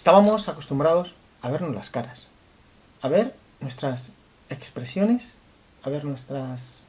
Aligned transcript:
Estábamos 0.00 0.48
acostumbrados 0.48 1.14
a 1.42 1.50
vernos 1.50 1.74
las 1.74 1.90
caras, 1.90 2.28
a 3.02 3.08
ver 3.08 3.34
nuestras 3.60 4.12
expresiones, 4.48 5.34
a 5.82 5.90
ver 5.90 6.06
nuestras 6.06 6.80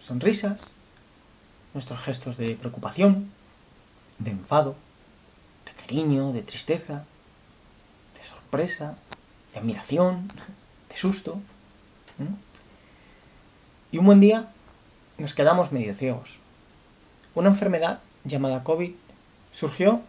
sonrisas, 0.00 0.62
nuestros 1.72 2.00
gestos 2.00 2.36
de 2.38 2.56
preocupación, 2.56 3.30
de 4.18 4.32
enfado, 4.32 4.74
de 5.66 5.72
cariño, 5.82 6.32
de 6.32 6.42
tristeza, 6.42 7.04
de 8.18 8.26
sorpresa, 8.26 8.96
de 9.52 9.60
admiración, 9.60 10.26
de 10.88 10.96
susto. 10.96 11.38
Y 13.92 13.98
un 13.98 14.06
buen 14.06 14.18
día 14.18 14.48
nos 15.16 15.34
quedamos 15.34 15.70
medio 15.70 15.94
ciegos. 15.94 16.40
Una 17.36 17.50
enfermedad 17.50 18.00
llamada 18.24 18.64
COVID 18.64 18.90
surgió 19.52 20.02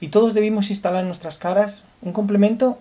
y 0.00 0.08
todos 0.08 0.34
debimos 0.34 0.70
instalar 0.70 1.02
en 1.02 1.08
nuestras 1.08 1.38
caras 1.38 1.84
un 2.00 2.12
complemento 2.12 2.78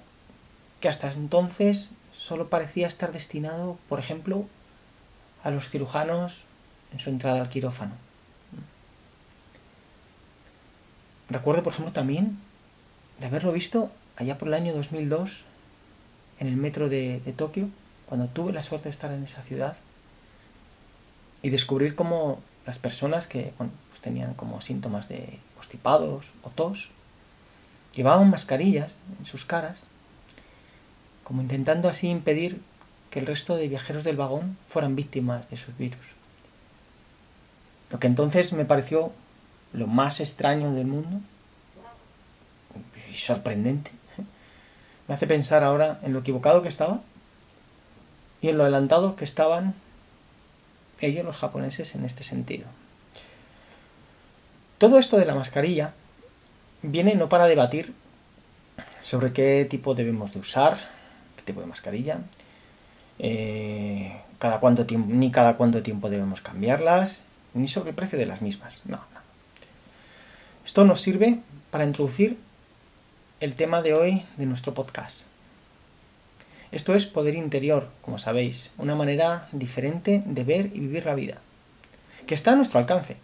que 0.79 0.87
hasta 0.87 1.11
entonces 1.11 1.91
solo 2.13 2.49
parecía 2.49 2.87
estar 2.87 3.11
destinado, 3.11 3.77
por 3.89 3.99
ejemplo, 3.99 4.45
a 5.43 5.51
los 5.51 5.69
cirujanos 5.69 6.43
en 6.93 6.99
su 6.99 7.09
entrada 7.09 7.41
al 7.41 7.49
quirófano. 7.49 7.93
Recuerdo, 11.29 11.63
por 11.63 11.73
ejemplo, 11.73 11.93
también 11.93 12.39
de 13.19 13.27
haberlo 13.27 13.51
visto 13.51 13.91
allá 14.15 14.38
por 14.38 14.47
el 14.47 14.53
año 14.53 14.73
2002 14.73 15.45
en 16.39 16.47
el 16.47 16.55
metro 16.55 16.89
de, 16.89 17.21
Tokio, 17.38 17.69
cuando 18.07 18.27
tuve 18.27 18.53
la 18.53 18.61
suerte 18.61 18.85
de 18.85 18.91
estar 18.91 19.11
en 19.11 19.23
esa 19.23 19.41
ciudad 19.41 19.77
y 21.41 21.49
descubrir 21.49 21.95
cómo 21.95 22.39
las 22.65 22.79
personas 22.79 23.27
que 23.27 23.53
pues 23.57 24.01
tenían 24.01 24.33
como 24.33 24.61
síntomas 24.61 25.07
de 25.09 25.39
constipados 25.55 26.31
o 26.43 26.49
tos 26.49 26.91
Llevaban 27.95 28.29
mascarillas 28.29 28.98
en 29.20 29.25
sus 29.25 29.45
caras, 29.45 29.88
como 31.23 31.41
intentando 31.41 31.89
así 31.89 32.08
impedir 32.08 32.61
que 33.09 33.19
el 33.19 33.25
resto 33.25 33.55
de 33.55 33.67
viajeros 33.67 34.03
del 34.03 34.17
vagón 34.17 34.58
fueran 34.67 34.95
víctimas 34.95 35.50
de 35.50 35.55
esos 35.55 35.77
virus. 35.77 36.16
Lo 37.89 38.00
que 38.00 38.08
entonces 38.08 38.53
me 38.53 38.66
pareció 38.66 39.11
lo 39.73 39.88
más 39.88 40.19
extraño 40.19 40.73
del 40.73 40.88
mundo 40.88 41.22
y 43.11 43.16
sorprendente. 43.16 43.91
Me 45.08 45.16
hace 45.16 45.28
pensar 45.28 45.63
ahora 45.63 46.00
en 46.03 46.13
lo 46.13 46.19
equivocado 46.19 46.61
que 46.61 46.69
estaba 46.69 47.02
y 48.41 48.50
en 48.50 48.58
lo 48.58 48.63
adelantado 48.63 49.16
que 49.16 49.25
estaban 49.25 49.73
ellos 51.02 51.25
los 51.25 51.35
japoneses 51.35 51.95
en 51.95 52.06
este 52.06 52.23
sentido. 52.23 52.66
Todo 54.78 55.00
esto 55.00 55.17
de 55.17 55.25
la 55.25 55.35
mascarilla 55.35 55.94
viene 56.81 57.16
no 57.16 57.30
para 57.30 57.45
debatir 57.45 57.94
sobre 59.03 59.33
qué 59.33 59.66
tipo 59.69 59.95
debemos 59.95 60.33
de 60.33 60.39
usar, 60.39 60.80
qué 61.35 61.44
tipo 61.44 61.61
de 61.61 61.67
mascarilla, 61.67 62.19
eh, 63.17 64.22
cada 64.38 64.59
cuánto 64.59 64.85
tiempo, 64.85 65.09
ni 65.11 65.31
cada 65.31 65.57
cuánto 65.57 65.83
tiempo 65.83 66.09
debemos 66.09 66.41
cambiarlas, 66.41 67.22
ni 67.53 67.67
sobre 67.67 67.89
el 67.89 67.95
precio 67.95 68.17
de 68.17 68.25
las 68.25 68.41
mismas. 68.41 68.81
No, 68.85 68.97
no. 68.97 69.19
Esto 70.66 70.85
nos 70.85 71.02
sirve 71.02 71.39
para 71.72 71.85
introducir 71.85 72.38
el 73.39 73.55
tema 73.55 73.81
de 73.81 73.94
hoy 73.94 74.23
de 74.38 74.45
nuestro 74.45 74.73
podcast. 74.73 75.23
Esto 76.72 76.94
es 76.94 77.05
poder 77.07 77.35
interior, 77.35 77.89
como 78.02 78.19
sabéis, 78.19 78.72
una 78.77 78.95
manera 78.95 79.47
diferente 79.52 80.22
de 80.25 80.44
ver 80.44 80.67
y 80.67 80.80
vivir 80.80 81.05
la 81.05 81.16
vida, 81.16 81.39
que 82.27 82.35
está 82.35 82.52
a 82.52 82.55
nuestro 82.55 82.80
alcance 82.80 83.17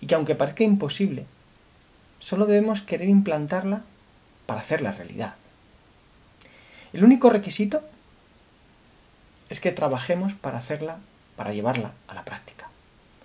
y 0.00 0.06
que 0.06 0.16
aunque 0.16 0.34
parezca 0.34 0.64
imposible, 0.64 1.26
Solo 2.24 2.46
debemos 2.46 2.80
querer 2.80 3.10
implantarla 3.10 3.82
para 4.46 4.62
hacerla 4.62 4.92
realidad. 4.92 5.34
El 6.94 7.04
único 7.04 7.28
requisito 7.28 7.82
es 9.50 9.60
que 9.60 9.72
trabajemos 9.72 10.32
para 10.32 10.56
hacerla, 10.56 11.00
para 11.36 11.52
llevarla 11.52 11.92
a 12.08 12.14
la 12.14 12.24
práctica. 12.24 12.70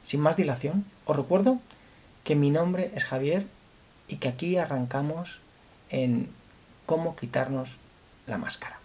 Sin 0.01 0.19
más 0.19 0.35
dilación, 0.35 0.83
os 1.05 1.15
recuerdo 1.15 1.59
que 2.25 2.35
mi 2.35 2.49
nombre 2.49 2.91
es 2.93 3.05
Javier 3.05 3.47
y 4.09 4.17
que 4.17 4.27
aquí 4.27 4.57
arrancamos 4.57 5.39
en 5.89 6.27
cómo 6.85 7.15
quitarnos 7.15 7.77
la 8.27 8.37
máscara. 8.37 8.79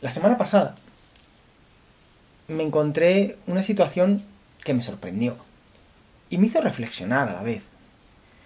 La 0.00 0.10
semana 0.10 0.36
pasada 0.36 0.74
me 2.48 2.64
encontré 2.64 3.38
una 3.46 3.62
situación 3.62 4.24
que 4.64 4.74
me 4.74 4.82
sorprendió 4.82 5.36
y 6.30 6.38
me 6.38 6.46
hizo 6.46 6.60
reflexionar 6.60 7.28
a 7.28 7.34
la 7.34 7.42
vez. 7.42 7.70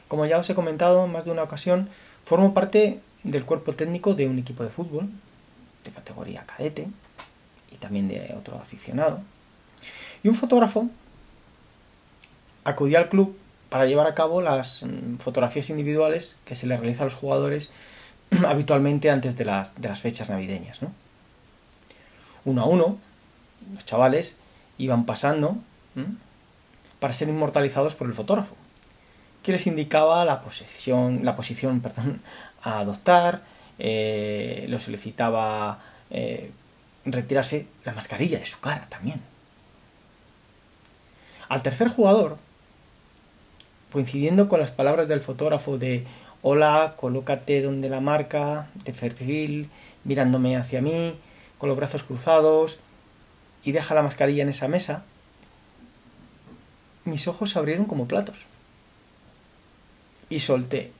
Como 0.09 0.26
ya 0.26 0.38
os 0.38 0.50
he 0.50 0.54
comentado 0.54 1.04
en 1.04 1.12
más 1.12 1.25
de 1.25 1.31
una 1.31 1.43
ocasión, 1.43 1.88
formo 2.25 2.54
parte 2.54 3.00
del 3.25 3.44
cuerpo 3.44 3.75
técnico 3.75 4.15
de 4.15 4.26
un 4.26 4.38
equipo 4.38 4.65
de 4.65 4.70
fútbol 4.70 5.09
de 5.84 5.91
categoría 5.91 6.44
cadete 6.44 6.87
y 7.71 7.76
también 7.76 8.09
de 8.09 8.34
otro 8.38 8.56
aficionado. 8.56 9.21
Y 10.22 10.28
un 10.28 10.34
fotógrafo 10.34 10.88
acudió 12.65 12.98
al 12.98 13.09
club 13.09 13.37
para 13.69 13.87
llevar 13.87 14.06
a 14.06 14.15
cabo 14.15 14.42
las 14.42 14.82
mm, 14.82 15.16
fotografías 15.16 15.71
individuales 15.71 16.37
que 16.44 16.56
se 16.56 16.66
le 16.66 16.76
realizan 16.76 17.03
a 17.03 17.10
los 17.10 17.15
jugadores 17.15 17.72
habitualmente 18.47 19.10
antes 19.10 19.37
de 19.37 19.44
las, 19.44 19.81
de 19.81 19.88
las 19.88 20.00
fechas 20.00 20.28
navideñas. 20.28 20.81
Uno 22.44 22.62
a 22.62 22.66
uno, 22.66 22.98
los 23.75 23.84
chavales 23.87 24.38
iban 24.78 25.06
pasando 25.06 25.56
para 27.02 27.12
ser 27.12 27.28
inmortalizados 27.28 27.96
por 27.96 28.06
el 28.06 28.14
fotógrafo, 28.14 28.54
que 29.42 29.50
les 29.50 29.66
indicaba 29.66 30.24
la 30.24 30.40
posición, 30.40 31.24
la 31.24 31.34
posición 31.34 31.82
a 32.62 32.78
adoptar, 32.78 33.42
eh, 33.80 34.66
les 34.68 34.84
solicitaba 34.84 35.80
eh, 36.10 36.52
retirarse 37.04 37.66
la 37.84 37.92
mascarilla 37.92 38.38
de 38.38 38.46
su 38.46 38.60
cara 38.60 38.86
también. 38.88 39.20
Al 41.48 41.62
tercer 41.62 41.88
jugador, 41.88 42.36
coincidiendo 43.91 44.48
con 44.48 44.60
las 44.60 44.70
palabras 44.70 45.08
del 45.08 45.20
fotógrafo 45.20 45.78
de 45.78 46.06
hola, 46.41 46.94
colócate 46.96 47.62
donde 47.62 47.88
la 47.88 48.00
marca, 48.00 48.68
de 48.84 48.92
perfil, 48.92 49.70
mirándome 50.04 50.56
hacia 50.56 50.80
mí, 50.80 51.16
con 51.58 51.68
los 51.68 51.76
brazos 51.76 52.04
cruzados, 52.04 52.78
y 53.64 53.72
deja 53.72 53.92
la 53.96 54.02
mascarilla 54.04 54.44
en 54.44 54.50
esa 54.50 54.68
mesa, 54.68 55.04
mis 57.04 57.26
ojos 57.28 57.50
se 57.50 57.58
abrieron 57.58 57.86
como 57.86 58.06
platos. 58.06 58.46
Y 60.28 60.40
solté. 60.40 60.92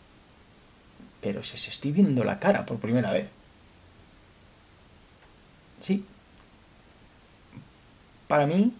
Pero 1.21 1.43
si 1.43 1.57
os 1.57 1.69
estoy 1.69 1.93
viendo 1.93 2.25
la 2.25 2.39
cara 2.39 2.67
por 2.67 2.79
primera 2.79 3.13
vez. 3.13 3.31
Sí. 5.81 6.05
Para 8.29 8.47
mí, 8.47 8.73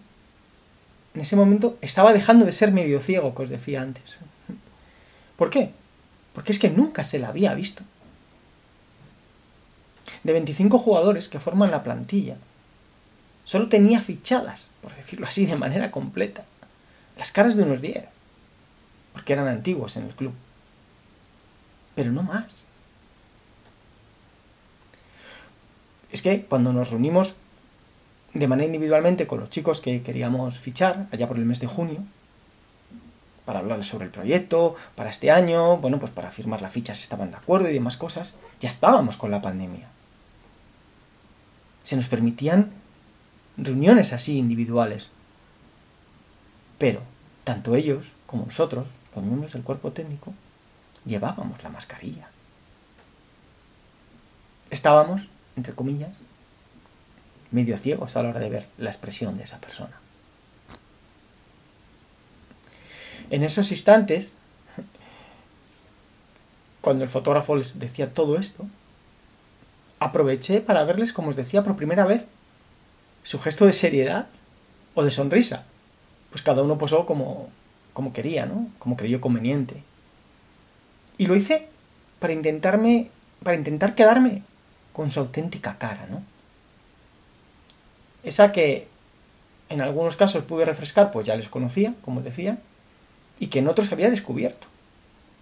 en 1.13 1.21
ese 1.21 1.35
momento, 1.35 1.77
estaba 1.81 2.13
dejando 2.13 2.45
de 2.45 2.51
ser 2.51 2.71
medio 2.71 3.01
ciego, 3.01 3.35
que 3.35 3.43
os 3.43 3.49
decía 3.49 3.81
antes. 3.81 4.19
¿Por 5.37 5.49
qué? 5.49 5.71
Porque 6.33 6.51
es 6.51 6.59
que 6.59 6.69
nunca 6.69 7.03
se 7.03 7.19
la 7.19 7.29
había 7.29 7.53
visto. 7.53 7.83
De 10.23 10.33
25 10.33 10.79
jugadores 10.79 11.29
que 11.29 11.39
forman 11.39 11.71
la 11.71 11.83
plantilla, 11.83 12.37
solo 13.43 13.69
tenía 13.69 13.99
fichadas, 13.99 14.69
por 14.81 14.95
decirlo 14.95 15.27
así, 15.27 15.45
de 15.45 15.55
manera 15.55 15.91
completa, 15.91 16.45
las 17.17 17.31
caras 17.31 17.55
de 17.55 17.63
unos 17.63 17.81
10, 17.81 18.05
porque 19.13 19.33
eran 19.33 19.47
antiguos 19.47 19.97
en 19.97 20.03
el 20.03 20.15
club. 20.15 20.33
Pero 21.95 22.11
no 22.11 22.23
más. 22.23 22.65
Es 26.11 26.21
que 26.21 26.43
cuando 26.43 26.73
nos 26.73 26.89
reunimos 26.91 27.35
de 28.33 28.47
manera 28.47 28.67
individualmente 28.67 29.27
con 29.27 29.39
los 29.39 29.49
chicos 29.49 29.79
que 29.79 30.01
queríamos 30.01 30.59
fichar, 30.59 31.07
allá 31.11 31.27
por 31.27 31.37
el 31.37 31.45
mes 31.45 31.59
de 31.59 31.67
junio, 31.67 32.03
para 33.45 33.59
hablarles 33.59 33.87
sobre 33.87 34.05
el 34.05 34.11
proyecto, 34.11 34.75
para 34.95 35.09
este 35.09 35.29
año, 35.29 35.77
bueno, 35.77 35.99
pues 35.99 36.11
para 36.11 36.31
firmar 36.31 36.61
la 36.61 36.69
ficha 36.69 36.95
si 36.95 37.03
estaban 37.03 37.31
de 37.31 37.37
acuerdo 37.37 37.69
y 37.69 37.73
demás 37.73 37.97
cosas, 37.97 38.35
ya 38.59 38.69
estábamos 38.69 39.17
con 39.17 39.31
la 39.31 39.41
pandemia. 39.41 39.87
Se 41.83 41.95
nos 41.95 42.07
permitían 42.07 42.71
reuniones 43.57 44.13
así 44.13 44.37
individuales, 44.37 45.09
pero 46.83 47.01
tanto 47.45 47.77
ellos 47.77 48.07
como 48.25 48.45
nosotros, 48.45 48.85
los 49.15 49.23
miembros 49.23 49.53
del 49.53 49.63
cuerpo 49.63 49.93
técnico, 49.93 50.33
llevábamos 51.05 51.63
la 51.63 51.69
mascarilla. 51.69 52.27
Estábamos, 54.69 55.29
entre 55.55 55.73
comillas, 55.73 56.19
medio 57.51 57.77
ciegos 57.77 58.17
a 58.17 58.21
la 58.21 58.31
hora 58.31 58.41
de 58.41 58.49
ver 58.49 58.67
la 58.77 58.89
expresión 58.89 59.37
de 59.37 59.45
esa 59.45 59.59
persona. 59.59 59.97
En 63.29 63.45
esos 63.45 63.71
instantes, 63.71 64.33
cuando 66.81 67.05
el 67.05 67.09
fotógrafo 67.09 67.55
les 67.55 67.79
decía 67.79 68.13
todo 68.13 68.37
esto, 68.37 68.67
aproveché 69.99 70.59
para 70.59 70.83
verles, 70.83 71.13
como 71.13 71.29
os 71.29 71.37
decía, 71.37 71.63
por 71.63 71.77
primera 71.77 72.03
vez, 72.03 72.25
su 73.23 73.39
gesto 73.39 73.65
de 73.65 73.71
seriedad 73.71 74.27
o 74.95 75.05
de 75.05 75.11
sonrisa 75.11 75.63
pues 76.33 76.41
cada 76.41 76.63
uno 76.63 76.79
posó 76.79 77.05
como, 77.05 77.47
como 77.93 78.11
quería, 78.11 78.47
¿no? 78.47 78.67
Como 78.79 78.97
creyó 78.97 79.21
conveniente. 79.21 79.83
Y 81.19 81.27
lo 81.27 81.35
hice 81.35 81.67
para 82.17 82.33
intentarme, 82.33 83.11
para 83.43 83.55
intentar 83.55 83.93
quedarme 83.93 84.41
con 84.93 85.11
su 85.11 85.19
auténtica 85.19 85.77
cara, 85.77 86.07
¿no? 86.09 86.23
Esa 88.23 88.51
que 88.51 88.87
en 89.69 89.81
algunos 89.81 90.15
casos 90.15 90.43
pude 90.43 90.65
refrescar, 90.65 91.11
pues 91.11 91.27
ya 91.27 91.35
les 91.35 91.49
conocía, 91.49 91.93
como 92.03 92.21
decía, 92.21 92.57
y 93.39 93.47
que 93.47 93.59
en 93.59 93.67
otros 93.67 93.91
había 93.91 94.09
descubierto. 94.09 94.65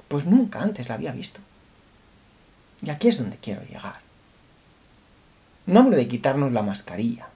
Pues 0.10 0.26
nunca 0.26 0.62
antes 0.62 0.90
la 0.90 0.96
había 0.96 1.14
visto. 1.14 1.40
Y 2.82 2.90
aquí 2.90 3.08
es 3.08 3.18
donde 3.18 3.38
quiero 3.38 3.62
llegar. 3.64 4.02
No 5.68 5.80
hablo 5.80 5.96
de 5.96 6.10
quitarnos 6.10 6.52
la 6.52 6.64
mascarilla, 6.64 7.30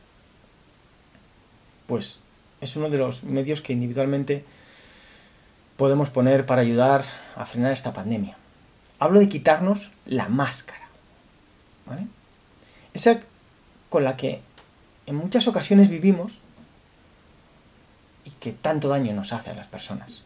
pues 1.88 2.20
es 2.66 2.76
uno 2.76 2.90
de 2.90 2.98
los 2.98 3.24
medios 3.24 3.62
que 3.62 3.74
individualmente 3.74 4.44
podemos 5.78 6.10
poner 6.10 6.46
para 6.46 6.62
ayudar 6.62 7.06
a 7.36 7.46
frenar 7.46 7.72
esta 7.72 7.94
pandemia. 7.94 8.38
Hablo 9.00 9.20
de 9.20 9.30
quitarnos 9.30 9.92
la 10.06 10.30
máscara. 10.30 10.88
¿vale? 11.86 12.08
Esa 12.94 13.20
con 13.90 14.04
la 14.04 14.18
que 14.18 14.42
en 15.06 15.16
muchas 15.16 15.48
ocasiones 15.48 15.90
vivimos 15.90 16.40
y 18.26 18.32
que 18.32 18.52
tanto 18.52 18.90
daño 18.90 19.14
nos 19.14 19.32
hace 19.32 19.52
a 19.52 19.56
las 19.56 19.68
personas. 19.68 20.24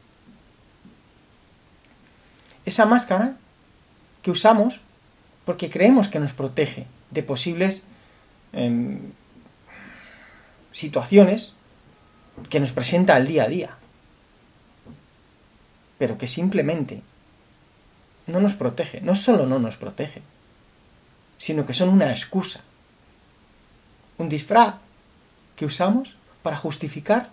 Esa 2.65 2.85
máscara 2.85 3.35
que 4.21 4.31
usamos 4.31 4.79
porque 5.45 5.69
creemos 5.69 6.07
que 6.07 6.19
nos 6.19 6.33
protege 6.33 6.85
de 7.11 7.23
posibles 7.23 7.83
em, 8.53 9.11
situaciones 10.71 11.53
que 12.49 12.59
nos 12.59 12.71
presenta 12.71 13.17
el 13.17 13.27
día 13.27 13.43
a 13.43 13.47
día, 13.47 13.69
pero 15.97 16.17
que 16.17 16.27
simplemente 16.27 17.01
no 18.27 18.39
nos 18.39 18.53
protege, 18.53 19.01
no 19.01 19.15
solo 19.15 19.45
no 19.45 19.59
nos 19.59 19.77
protege, 19.77 20.21
sino 21.37 21.65
que 21.65 21.73
son 21.73 21.89
una 21.89 22.11
excusa, 22.11 22.61
un 24.17 24.29
disfraz 24.29 24.75
que 25.55 25.65
usamos 25.65 26.15
para 26.43 26.57
justificar 26.57 27.29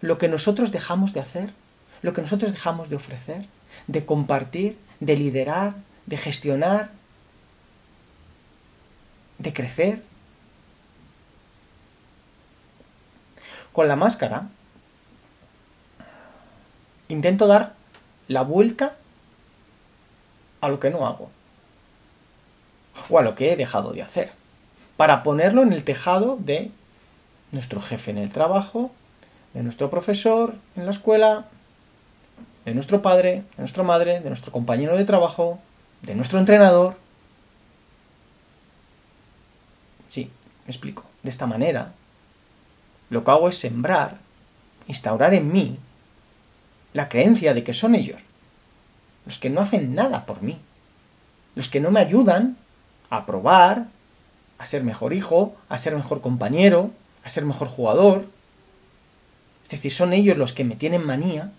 lo 0.00 0.18
que 0.18 0.28
nosotros 0.28 0.72
dejamos 0.72 1.12
de 1.12 1.20
hacer, 1.20 1.52
lo 2.02 2.12
que 2.12 2.22
nosotros 2.22 2.52
dejamos 2.52 2.88
de 2.88 2.96
ofrecer, 2.96 3.46
de 3.86 4.04
compartir, 4.04 4.78
de 5.00 5.16
liderar, 5.16 5.74
de 6.06 6.16
gestionar, 6.16 6.90
de 9.38 9.52
crecer. 9.52 10.02
Con 13.78 13.86
la 13.86 13.94
máscara 13.94 14.48
intento 17.06 17.46
dar 17.46 17.74
la 18.26 18.42
vuelta 18.42 18.96
a 20.60 20.68
lo 20.68 20.80
que 20.80 20.90
no 20.90 21.06
hago 21.06 21.30
o 23.08 23.20
a 23.20 23.22
lo 23.22 23.36
que 23.36 23.52
he 23.52 23.56
dejado 23.56 23.92
de 23.92 24.02
hacer 24.02 24.32
para 24.96 25.22
ponerlo 25.22 25.62
en 25.62 25.72
el 25.72 25.84
tejado 25.84 26.36
de 26.40 26.72
nuestro 27.52 27.80
jefe 27.80 28.10
en 28.10 28.18
el 28.18 28.32
trabajo, 28.32 28.90
de 29.54 29.62
nuestro 29.62 29.90
profesor 29.90 30.56
en 30.74 30.84
la 30.84 30.90
escuela, 30.90 31.44
de 32.64 32.74
nuestro 32.74 33.00
padre, 33.00 33.44
de 33.56 33.58
nuestra 33.58 33.84
madre, 33.84 34.18
de 34.18 34.28
nuestro 34.28 34.50
compañero 34.50 34.96
de 34.96 35.04
trabajo, 35.04 35.60
de 36.02 36.16
nuestro 36.16 36.40
entrenador. 36.40 36.96
Sí, 40.08 40.32
me 40.66 40.72
explico. 40.72 41.04
De 41.22 41.30
esta 41.30 41.46
manera, 41.46 41.92
lo 43.10 43.24
que 43.24 43.30
hago 43.30 43.48
es 43.48 43.58
sembrar, 43.58 44.18
instaurar 44.86 45.34
en 45.34 45.52
mí 45.52 45.78
la 46.92 47.08
creencia 47.08 47.54
de 47.54 47.64
que 47.64 47.74
son 47.74 47.94
ellos 47.94 48.20
los 49.28 49.38
que 49.38 49.50
no 49.50 49.60
hacen 49.60 49.94
nada 49.94 50.24
por 50.24 50.40
mí, 50.42 50.56
los 51.54 51.68
que 51.68 51.80
no 51.80 51.90
me 51.90 52.00
ayudan 52.00 52.56
a 53.10 53.26
probar, 53.26 53.88
a 54.56 54.64
ser 54.64 54.82
mejor 54.82 55.12
hijo, 55.12 55.54
a 55.68 55.78
ser 55.78 55.94
mejor 55.94 56.22
compañero, 56.22 56.92
a 57.24 57.28
ser 57.28 57.44
mejor 57.44 57.68
jugador. 57.68 58.24
Es 59.64 59.68
decir, 59.68 59.92
son 59.92 60.14
ellos 60.14 60.38
los 60.38 60.54
que 60.54 60.64
me 60.64 60.76
tienen 60.76 61.04
manía 61.04 61.52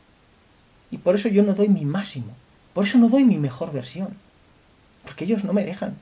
y 0.89 0.97
por 0.97 1.13
eso 1.13 1.29
yo 1.29 1.43
no 1.43 1.53
doy 1.53 1.69
mi 1.69 1.85
máximo, 1.85 2.33
por 2.73 2.85
eso 2.85 2.97
no 2.97 3.07
doy 3.07 3.23
mi 3.23 3.37
mejor 3.37 3.71
versión, 3.71 4.17
porque 5.05 5.25
ellos 5.25 5.43
no 5.43 5.53
me 5.53 5.63
dejan. 5.63 5.95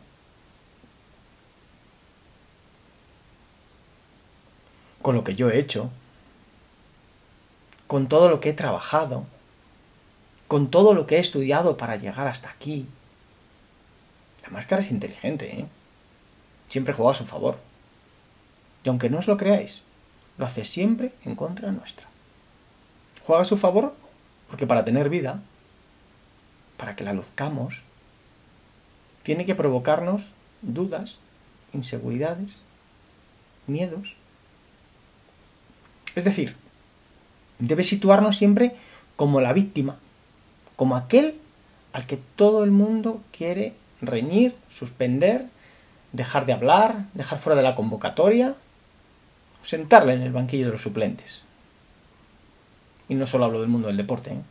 Con 5.07 5.15
lo 5.15 5.23
que 5.23 5.35
yo 5.35 5.49
he 5.49 5.57
hecho, 5.57 5.89
con 7.87 8.09
todo 8.09 8.27
lo 8.27 8.41
que 8.41 8.49
he 8.49 8.53
trabajado, 8.53 9.23
con 10.49 10.69
todo 10.69 10.93
lo 10.93 11.07
que 11.07 11.15
he 11.15 11.19
estudiado 11.19 11.77
para 11.77 11.95
llegar 11.95 12.27
hasta 12.27 12.49
aquí. 12.49 12.85
La 14.43 14.49
máscara 14.49 14.81
es 14.81 14.91
inteligente, 14.91 15.61
¿eh? 15.61 15.65
Siempre 16.67 16.93
juega 16.93 17.13
a 17.13 17.15
su 17.15 17.25
favor. 17.25 17.57
Y 18.83 18.89
aunque 18.89 19.09
no 19.09 19.19
os 19.19 19.27
lo 19.27 19.37
creáis, 19.37 19.81
lo 20.37 20.45
hace 20.45 20.65
siempre 20.65 21.13
en 21.23 21.35
contra 21.35 21.71
nuestra. 21.71 22.05
Juega 23.25 23.43
a 23.43 23.45
su 23.45 23.55
favor 23.55 23.95
porque 24.49 24.67
para 24.67 24.83
tener 24.83 25.07
vida, 25.07 25.39
para 26.75 26.97
que 26.97 27.05
la 27.05 27.13
luzcamos, 27.13 27.81
tiene 29.23 29.45
que 29.45 29.55
provocarnos 29.55 30.31
dudas, 30.61 31.19
inseguridades, 31.71 32.59
miedos, 33.67 34.17
es 36.17 36.25
decir, 36.25 36.55
debe 37.59 37.83
situarnos 37.83 38.37
siempre 38.37 38.75
como 39.15 39.41
la 39.41 39.53
víctima, 39.53 39.97
como 40.75 40.95
aquel 40.95 41.39
al 41.93 42.05
que 42.05 42.19
todo 42.35 42.63
el 42.63 42.71
mundo 42.71 43.21
quiere 43.31 43.73
reñir, 44.01 44.55
suspender, 44.69 45.45
dejar 46.13 46.45
de 46.45 46.53
hablar, 46.53 47.05
dejar 47.13 47.39
fuera 47.39 47.55
de 47.55 47.63
la 47.63 47.75
convocatoria, 47.75 48.55
sentarle 49.63 50.13
en 50.13 50.21
el 50.21 50.31
banquillo 50.31 50.65
de 50.65 50.71
los 50.71 50.81
suplentes. 50.81 51.43
Y 53.09 53.15
no 53.15 53.25
solo 53.25 53.45
hablo 53.45 53.61
del 53.61 53.69
mundo 53.69 53.87
del 53.87 53.97
deporte. 53.97 54.31
¿eh? 54.31 54.41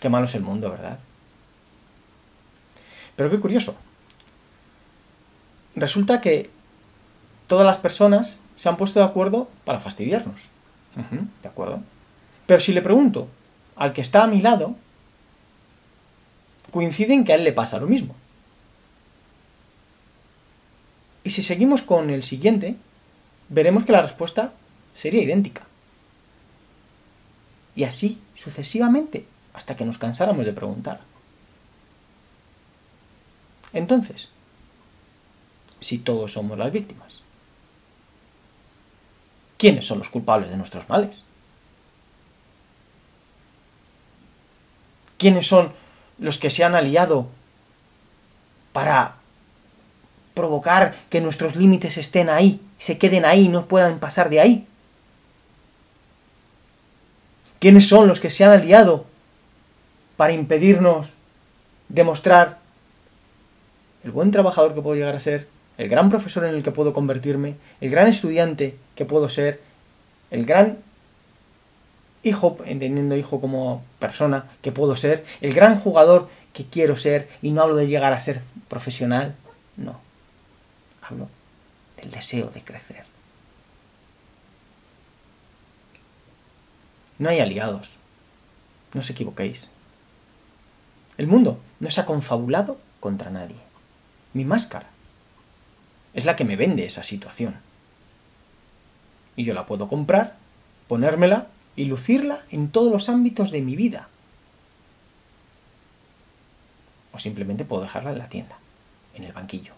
Qué 0.00 0.08
malo 0.08 0.26
es 0.26 0.34
el 0.34 0.42
mundo, 0.42 0.70
¿verdad? 0.70 0.98
Pero 3.16 3.30
qué 3.30 3.38
curioso. 3.38 3.76
Resulta 5.74 6.20
que 6.20 6.50
todas 7.46 7.66
las 7.66 7.78
personas 7.78 8.36
se 8.58 8.68
han 8.68 8.76
puesto 8.76 8.98
de 8.98 9.06
acuerdo 9.06 9.48
para 9.64 9.80
fastidiarnos. 9.80 10.42
¿De 11.42 11.48
acuerdo? 11.48 11.80
Pero 12.44 12.60
si 12.60 12.72
le 12.72 12.82
pregunto 12.82 13.28
al 13.76 13.92
que 13.92 14.00
está 14.00 14.24
a 14.24 14.26
mi 14.26 14.42
lado, 14.42 14.74
coinciden 16.72 17.24
que 17.24 17.32
a 17.32 17.36
él 17.36 17.44
le 17.44 17.52
pasa 17.52 17.78
lo 17.78 17.86
mismo. 17.86 18.14
Y 21.22 21.30
si 21.30 21.42
seguimos 21.42 21.82
con 21.82 22.10
el 22.10 22.24
siguiente, 22.24 22.76
veremos 23.48 23.84
que 23.84 23.92
la 23.92 24.02
respuesta 24.02 24.52
sería 24.94 25.22
idéntica. 25.22 25.62
Y 27.76 27.84
así 27.84 28.20
sucesivamente, 28.34 29.24
hasta 29.54 29.76
que 29.76 29.84
nos 29.84 29.98
cansáramos 29.98 30.44
de 30.44 30.52
preguntar. 30.52 31.00
Entonces, 33.72 34.30
si 35.80 35.98
todos 35.98 36.32
somos 36.32 36.58
las 36.58 36.72
víctimas, 36.72 37.22
¿Quiénes 39.58 39.86
son 39.86 39.98
los 39.98 40.08
culpables 40.08 40.50
de 40.50 40.56
nuestros 40.56 40.88
males? 40.88 41.24
¿Quiénes 45.18 45.48
son 45.48 45.72
los 46.18 46.38
que 46.38 46.48
se 46.48 46.64
han 46.64 46.76
aliado 46.76 47.26
para 48.72 49.16
provocar 50.34 50.96
que 51.10 51.20
nuestros 51.20 51.56
límites 51.56 51.98
estén 51.98 52.30
ahí, 52.30 52.60
se 52.78 52.98
queden 52.98 53.24
ahí 53.24 53.46
y 53.46 53.48
no 53.48 53.66
puedan 53.66 53.98
pasar 53.98 54.30
de 54.30 54.40
ahí? 54.40 54.66
¿Quiénes 57.58 57.88
son 57.88 58.06
los 58.06 58.20
que 58.20 58.30
se 58.30 58.44
han 58.44 58.52
aliado 58.52 59.06
para 60.16 60.32
impedirnos 60.32 61.08
demostrar 61.88 62.58
el 64.04 64.12
buen 64.12 64.30
trabajador 64.30 64.72
que 64.74 64.82
puedo 64.82 64.94
llegar 64.94 65.16
a 65.16 65.20
ser, 65.20 65.48
el 65.78 65.88
gran 65.88 66.10
profesor 66.10 66.44
en 66.44 66.56
el 66.56 66.62
que 66.62 66.72
puedo 66.72 66.92
convertirme, 66.92 67.54
el 67.80 67.88
gran 67.88 68.08
estudiante 68.08 68.76
que 68.96 69.04
puedo 69.04 69.28
ser, 69.28 69.60
el 70.30 70.44
gran 70.44 70.78
hijo, 72.24 72.58
entendiendo 72.66 73.16
hijo 73.16 73.40
como 73.40 73.84
persona 74.00 74.46
que 74.60 74.72
puedo 74.72 74.96
ser, 74.96 75.24
el 75.40 75.54
gran 75.54 75.80
jugador 75.80 76.28
que 76.52 76.66
quiero 76.66 76.96
ser, 76.96 77.28
y 77.42 77.52
no 77.52 77.62
hablo 77.62 77.76
de 77.76 77.86
llegar 77.86 78.12
a 78.12 78.20
ser 78.20 78.42
profesional, 78.66 79.36
no, 79.76 80.00
hablo 81.00 81.28
del 81.96 82.10
deseo 82.10 82.50
de 82.50 82.62
crecer. 82.62 83.04
No 87.20 87.30
hay 87.30 87.38
aliados, 87.38 87.96
no 88.94 89.00
os 89.00 89.10
equivoquéis. 89.10 89.70
El 91.16 91.28
mundo 91.28 91.60
no 91.78 91.90
se 91.90 92.00
ha 92.00 92.06
confabulado 92.06 92.78
contra 92.98 93.30
nadie. 93.30 93.56
Mi 94.34 94.44
máscara 94.44 94.86
es 96.14 96.24
la 96.24 96.36
que 96.36 96.44
me 96.44 96.56
vende 96.56 96.84
esa 96.86 97.02
situación. 97.02 97.56
Y 99.36 99.44
yo 99.44 99.54
la 99.54 99.66
puedo 99.66 99.88
comprar, 99.88 100.36
ponérmela 100.88 101.46
y 101.76 101.84
lucirla 101.84 102.44
en 102.50 102.70
todos 102.70 102.90
los 102.90 103.08
ámbitos 103.08 103.50
de 103.50 103.60
mi 103.60 103.76
vida. 103.76 104.08
o 107.18 107.20
simplemente 107.20 107.64
puedo 107.64 107.82
dejarla 107.82 108.12
en 108.12 108.18
la 108.18 108.28
tienda, 108.28 108.56
en 109.14 109.24
el 109.24 109.32
banquillo. 109.32 109.72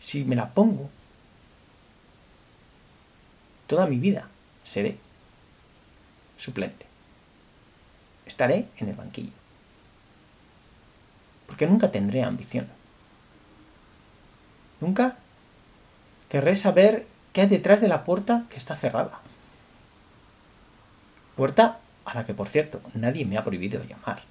Si 0.00 0.24
me 0.24 0.34
la 0.34 0.50
pongo, 0.50 0.90
toda 3.68 3.86
mi 3.86 3.98
vida 3.98 4.28
seré 4.64 4.98
suplente. 6.36 6.86
Estaré 8.26 8.66
en 8.78 8.88
el 8.88 8.96
banquillo. 8.96 9.41
Porque 11.52 11.66
nunca 11.66 11.92
tendré 11.92 12.22
ambición. 12.22 12.66
Nunca 14.80 15.18
querré 16.30 16.56
saber 16.56 17.06
qué 17.34 17.42
hay 17.42 17.46
detrás 17.46 17.82
de 17.82 17.88
la 17.88 18.04
puerta 18.04 18.44
que 18.48 18.56
está 18.56 18.74
cerrada. 18.74 19.20
Puerta 21.36 21.78
a 22.06 22.14
la 22.14 22.24
que, 22.24 22.32
por 22.32 22.48
cierto, 22.48 22.80
nadie 22.94 23.26
me 23.26 23.36
ha 23.36 23.44
prohibido 23.44 23.84
llamar. 23.84 24.22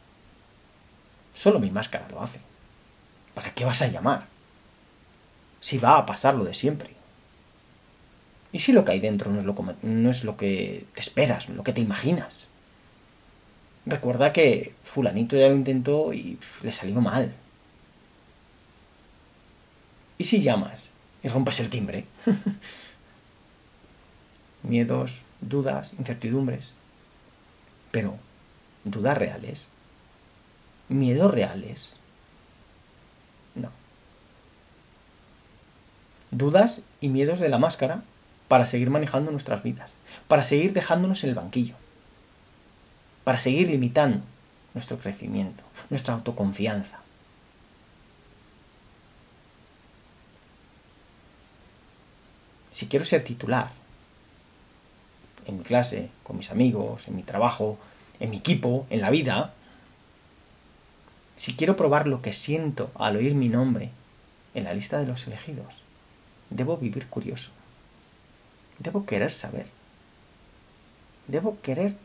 Solo 1.36 1.60
mi 1.60 1.70
máscara 1.70 2.08
lo 2.10 2.24
hace. 2.24 2.40
¿Para 3.36 3.54
qué 3.54 3.66
vas 3.66 3.84
a 3.84 3.88
llamar? 3.88 4.26
Si 5.60 5.78
va 5.78 6.00
a 6.00 6.08
pasar 6.08 6.34
lo 6.34 6.44
de 6.44 6.56
siempre. 6.56 6.90
¿Y 8.52 8.58
si 8.62 8.72
lo 8.72 8.84
que 8.84 8.94
hay 8.94 9.00
dentro 9.00 9.30
no 9.30 9.42
es 9.42 9.46
lo, 9.46 9.56
no 9.84 10.10
es 10.10 10.26
que 10.40 10.88
te 10.96 11.00
esperas, 11.00 11.50
lo 11.50 11.64
que 11.64 11.74
te 11.74 11.82
imaginas? 11.82 12.48
Recuerda 13.92 14.32
que 14.32 14.74
fulanito 14.86 15.36
ya 15.36 15.50
lo 15.50 15.54
intentó 15.54 16.14
y 16.14 16.40
le 16.62 16.72
salió 16.72 17.02
mal. 17.02 17.34
¿Y 20.18 20.24
si 20.24 20.42
llamas 20.42 20.92
y 21.22 21.28
rompes 21.28 21.60
el 21.60 21.70
timbre? 21.70 22.06
Miedos, 24.64 25.24
dudas, 25.42 25.92
incertidumbres. 26.00 26.72
Pero, 27.92 28.18
¿dudas 28.86 29.18
reales? 29.18 29.68
¿Miedos 30.88 31.30
reales? 31.30 31.96
No. 33.56 33.72
Dudas 36.32 36.84
y 37.02 37.10
miedos 37.10 37.42
de 37.42 37.50
la 37.50 37.60
máscara 37.60 38.04
para 38.48 38.66
seguir 38.66 38.90
manejando 38.90 39.32
nuestras 39.32 39.64
vidas, 39.64 39.92
para 40.30 40.46
seguir 40.46 40.72
dejándonos 40.72 41.26
en 41.26 41.32
el 41.32 41.36
banquillo, 41.36 41.76
para 43.24 43.38
seguir 43.38 43.70
limitando 43.70 44.22
nuestro 44.74 44.98
crecimiento, 44.98 45.64
nuestra 45.90 46.14
autoconfianza. 46.14 47.00
Si 52.72 52.88
quiero 52.88 53.06
ser 53.06 53.24
titular, 53.24 53.72
en 55.46 55.58
mi 55.58 55.64
clase, 55.64 56.10
con 56.24 56.38
mis 56.38 56.52
amigos, 56.52 57.08
en 57.08 57.16
mi 57.16 57.24
trabajo, 57.24 57.78
en 58.20 58.30
mi 58.30 58.38
equipo, 58.38 58.88
en 58.90 59.02
la 59.02 59.10
vida, 59.10 59.54
si 61.36 61.56
quiero 61.56 61.76
probar 61.76 62.08
lo 62.08 62.22
que 62.22 62.34
siento 62.34 62.92
al 62.96 63.18
oír 63.18 63.34
mi 63.34 63.50
nombre 63.50 63.90
en 64.54 64.64
la 64.64 64.74
lista 64.74 65.00
de 65.00 65.08
los 65.08 65.28
elegidos, 65.28 65.82
debo 66.50 66.78
vivir 66.78 67.08
curioso. 67.08 67.50
Debo 68.80 69.06
querer 69.06 69.32
saber. 69.32 69.68
Debo 71.28 71.60
querer 71.62 71.96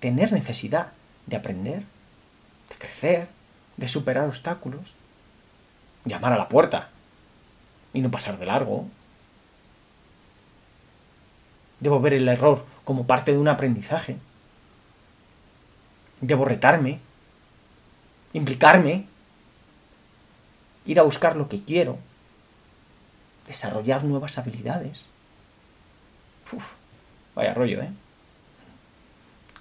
tener 0.00 0.32
necesidad 0.32 0.92
de 1.26 1.36
aprender, 1.36 1.82
de 2.68 2.76
crecer, 2.76 3.28
de 3.76 3.88
superar 3.88 4.26
obstáculos, 4.26 4.94
llamar 6.04 6.32
a 6.32 6.38
la 6.38 6.48
puerta 6.48 6.90
y 7.92 8.00
no 8.00 8.10
pasar 8.10 8.38
de 8.38 8.46
largo. 8.46 8.86
Debo 11.80 12.00
ver 12.00 12.14
el 12.14 12.28
error 12.28 12.64
como 12.84 13.06
parte 13.06 13.32
de 13.32 13.38
un 13.38 13.48
aprendizaje. 13.48 14.16
Debo 16.20 16.44
retarme, 16.44 16.98
implicarme, 18.32 19.06
ir 20.84 20.98
a 20.98 21.04
buscar 21.04 21.36
lo 21.36 21.48
que 21.48 21.62
quiero, 21.62 21.98
desarrollar 23.46 24.04
nuevas 24.04 24.38
habilidades. 24.38 25.04
Uf, 26.52 26.72
vaya 27.34 27.54
rollo, 27.54 27.82
¿eh? 27.82 27.90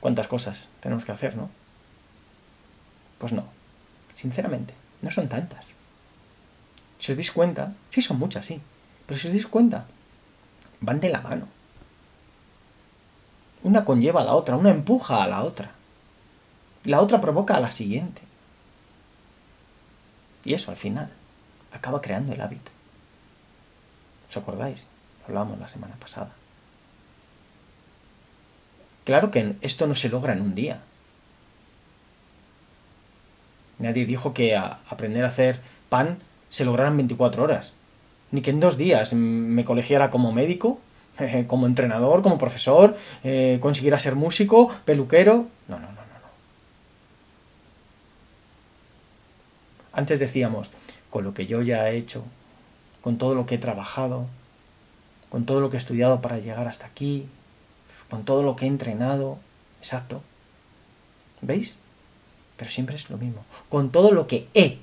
¿Cuántas 0.08 0.30
cosas 0.30 0.70
tenemos 0.80 1.04
que 1.04 1.12
hacer, 1.12 1.36
no? 1.36 1.50
Pues 3.18 3.34
no, 3.34 3.44
sinceramente, 4.16 4.74
no 5.02 5.12
son 5.12 5.28
tantas. 5.28 5.66
Si 6.98 7.12
os 7.12 7.18
dais 7.18 7.30
cuenta, 7.30 7.74
sí 7.90 8.00
son 8.02 8.18
muchas, 8.18 8.46
sí, 8.46 8.62
pero 9.06 9.20
si 9.20 9.28
os 9.28 9.34
dais 9.34 9.48
cuenta, 9.48 9.84
van 10.80 11.02
de 11.02 11.10
la 11.10 11.20
mano. 11.20 11.50
Una 13.64 13.84
conlleva 13.84 14.22
a 14.22 14.24
la 14.24 14.36
otra, 14.36 14.56
una 14.56 14.70
empuja 14.70 15.22
a 15.22 15.28
la 15.28 15.44
otra. 15.44 15.72
La 16.86 17.02
otra 17.02 17.20
provoca 17.20 17.58
a 17.58 17.60
la 17.60 17.70
siguiente. 17.70 18.22
Y 20.46 20.54
eso 20.54 20.72
al 20.72 20.78
final 20.78 21.12
acaba 21.74 22.00
creando 22.00 22.32
el 22.32 22.40
hábito. 22.40 22.72
¿Os 24.30 24.38
acordáis? 24.38 24.88
Lo 25.20 25.26
hablábamos 25.26 25.60
la 25.60 25.68
semana 25.68 25.98
pasada. 25.98 26.32
Claro 29.08 29.32
que 29.32 29.56
esto 29.62 29.88
no 29.88 29.96
se 29.96 30.10
logra 30.10 30.34
en 30.34 30.42
un 30.42 30.54
día. 30.54 30.82
Nadie 33.80 34.06
dijo 34.06 34.34
que 34.34 34.58
aprender 34.58 35.24
a 35.24 35.30
hacer 35.30 35.62
pan 35.88 36.18
se 36.50 36.66
lograra 36.66 36.90
en 36.90 36.98
24 36.98 37.42
horas. 37.42 37.74
Ni 38.32 38.42
que 38.42 38.50
en 38.50 38.60
dos 38.60 38.76
días 38.76 39.14
me 39.14 39.64
colegiara 39.64 40.10
como 40.10 40.34
médico, 40.34 40.82
como 41.48 41.68
entrenador, 41.68 42.22
como 42.22 42.38
profesor, 42.38 42.98
eh, 43.24 43.60
consiguiera 43.62 43.98
ser 43.98 44.16
músico, 44.16 44.76
peluquero. 44.84 45.48
No, 45.70 45.80
no, 45.80 45.88
no, 45.88 45.94
no. 45.94 46.28
Antes 49.94 50.20
decíamos, 50.20 50.70
con 51.10 51.24
lo 51.24 51.34
que 51.34 51.46
yo 51.46 51.62
ya 51.62 51.90
he 51.90 51.96
hecho, 51.96 52.26
con 53.00 53.18
todo 53.18 53.36
lo 53.36 53.46
que 53.46 53.56
he 53.56 53.58
trabajado, 53.58 54.26
con 55.30 55.46
todo 55.46 55.62
lo 55.62 55.70
que 55.70 55.78
he 55.78 55.80
estudiado 55.80 56.20
para 56.20 56.40
llegar 56.40 56.68
hasta 56.68 56.88
aquí, 56.88 57.30
con 58.10 58.24
todo 58.26 58.44
lo 58.44 58.56
que 58.56 58.66
he 58.66 58.68
entrenado. 58.68 59.40
Exacto. 59.80 60.22
¿Veis? 61.42 61.78
Pero 62.58 62.72
siempre 62.72 62.96
es 62.96 63.10
lo 63.10 63.18
mismo. 63.18 63.46
Con 63.70 63.92
todo 63.92 64.12
lo 64.12 64.28
que 64.28 64.48
he. 64.54 64.80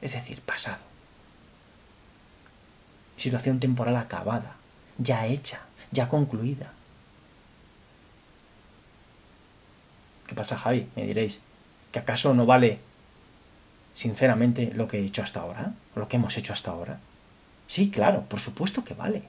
Es 0.00 0.12
decir, 0.12 0.40
pasado. 0.40 0.82
Situación 3.16 3.58
temporal 3.58 3.96
acabada, 3.96 4.54
ya 4.96 5.26
hecha, 5.26 5.60
ya 5.90 6.08
concluida. 6.08 6.72
¿Qué 10.28 10.34
pasa, 10.36 10.56
Javi? 10.56 10.88
Me 10.94 11.04
diréis. 11.04 11.40
¿Que 11.90 11.98
acaso 11.98 12.32
no 12.34 12.46
vale, 12.46 12.78
sinceramente, 13.94 14.70
lo 14.74 14.86
que 14.86 14.98
he 14.98 15.04
hecho 15.04 15.22
hasta 15.22 15.40
ahora? 15.40 15.72
¿O 15.96 16.00
lo 16.00 16.06
que 16.06 16.16
hemos 16.16 16.36
hecho 16.36 16.52
hasta 16.52 16.70
ahora? 16.70 17.00
Sí, 17.66 17.90
claro, 17.90 18.22
por 18.28 18.38
supuesto 18.38 18.84
que 18.84 18.94
vale. 18.94 19.24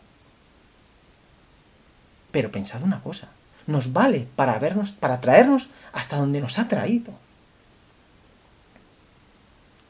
Pero 2.31 2.51
pensad 2.51 2.83
una 2.83 3.01
cosa, 3.01 3.29
nos 3.67 3.93
vale 3.93 4.27
para 4.35 4.57
vernos, 4.59 4.91
para 4.91 5.21
traernos 5.21 5.69
hasta 5.93 6.17
donde 6.17 6.41
nos 6.41 6.59
ha 6.59 6.67
traído. 6.67 7.13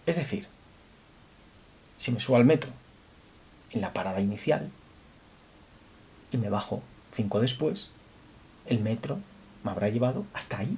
Es 0.06 0.16
decir, 0.16 0.48
si 1.98 2.12
me 2.12 2.20
subo 2.20 2.38
al 2.38 2.46
metro 2.46 2.72
en 3.72 3.82
la 3.82 3.94
parada 3.94 4.22
inicial 4.22 4.70
y 6.32 6.38
me 6.38 6.50
bajo 6.50 6.82
cinco 7.14 7.40
después, 7.40 7.92
el 8.66 8.80
metro 8.80 9.20
me 9.64 9.72
habrá 9.72 9.90
llevado 9.90 10.26
hasta 10.34 10.58
ahí, 10.58 10.78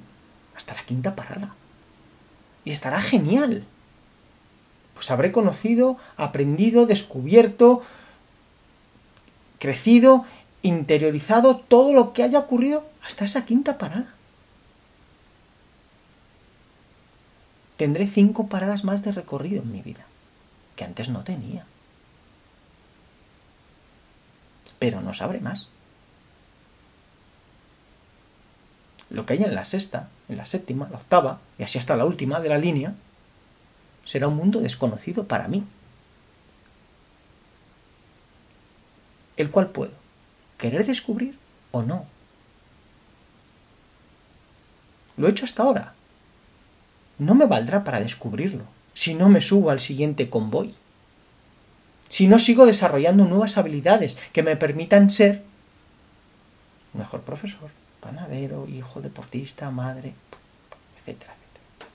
hasta 0.54 0.74
la 0.74 0.84
quinta 0.84 1.14
parada. 1.14 1.54
Y 2.64 2.72
estará 2.72 3.00
genial. 3.00 3.64
Pues 4.94 5.10
habré 5.10 5.32
conocido, 5.32 5.96
aprendido, 6.16 6.86
descubierto, 6.86 7.82
crecido 9.58 10.24
interiorizado 10.62 11.56
todo 11.56 11.92
lo 11.92 12.12
que 12.12 12.22
haya 12.22 12.38
ocurrido 12.38 12.86
hasta 13.04 13.24
esa 13.24 13.44
quinta 13.44 13.78
parada. 13.78 14.14
Tendré 17.76 18.06
cinco 18.06 18.46
paradas 18.46 18.84
más 18.84 19.02
de 19.02 19.12
recorrido 19.12 19.62
en 19.62 19.72
mi 19.72 19.82
vida, 19.82 20.06
que 20.76 20.84
antes 20.84 21.08
no 21.08 21.24
tenía. 21.24 21.66
Pero 24.78 25.00
no 25.00 25.14
sabré 25.14 25.40
más. 25.40 25.68
Lo 29.10 29.26
que 29.26 29.34
haya 29.34 29.46
en 29.46 29.54
la 29.54 29.64
sexta, 29.64 30.08
en 30.28 30.36
la 30.36 30.46
séptima, 30.46 30.88
la 30.90 30.98
octava, 30.98 31.40
y 31.58 31.64
así 31.64 31.76
hasta 31.78 31.96
la 31.96 32.04
última 32.04 32.40
de 32.40 32.48
la 32.48 32.58
línea, 32.58 32.94
será 34.04 34.28
un 34.28 34.36
mundo 34.36 34.60
desconocido 34.60 35.24
para 35.24 35.48
mí, 35.48 35.64
el 39.36 39.50
cual 39.50 39.70
puedo 39.70 40.01
querer 40.62 40.86
descubrir 40.86 41.36
o 41.72 41.82
no. 41.82 42.06
Lo 45.16 45.26
he 45.26 45.30
hecho 45.32 45.44
hasta 45.44 45.64
ahora. 45.64 45.94
No 47.18 47.34
me 47.34 47.46
valdrá 47.46 47.82
para 47.82 47.98
descubrirlo 47.98 48.62
si 48.94 49.14
no 49.14 49.28
me 49.28 49.40
subo 49.40 49.70
al 49.70 49.80
siguiente 49.80 50.30
convoy. 50.30 50.72
Si 52.08 52.28
no 52.28 52.38
sigo 52.38 52.64
desarrollando 52.64 53.24
nuevas 53.24 53.58
habilidades 53.58 54.16
que 54.32 54.44
me 54.44 54.54
permitan 54.54 55.10
ser 55.10 55.42
mejor 56.92 57.22
profesor, 57.22 57.70
panadero, 57.98 58.68
hijo, 58.68 59.00
deportista, 59.00 59.68
madre, 59.72 60.14
etcétera, 60.96 61.32
etcétera. 61.32 61.90